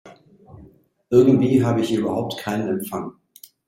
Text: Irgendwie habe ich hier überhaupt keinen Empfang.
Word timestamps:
Irgendwie 1.11 1.63
habe 1.63 1.81
ich 1.81 1.89
hier 1.89 1.99
überhaupt 1.99 2.39
keinen 2.39 2.67
Empfang. 2.67 3.11